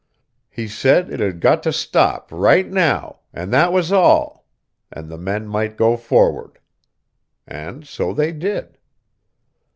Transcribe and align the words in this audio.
He 0.49 0.67
said 0.67 1.11
it 1.11 1.19
had 1.19 1.39
got 1.39 1.61
to 1.61 1.71
stop 1.71 2.31
right 2.31 2.67
now, 2.67 3.19
and 3.31 3.53
that 3.53 3.71
was 3.71 3.91
all, 3.91 4.47
and 4.91 5.09
the 5.11 5.17
men 5.19 5.47
might 5.47 5.77
go 5.77 5.95
forward. 5.95 6.57
And 7.47 7.85
so 7.85 8.11
they 8.11 8.31
did. 8.31 8.79